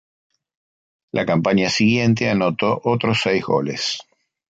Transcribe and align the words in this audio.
La 1.11 1.27
campaña 1.27 1.69
siguiente 1.69 2.27
anotó 2.27 2.81
otros 2.83 3.21
seis 3.21 3.45
goles. 3.45 3.99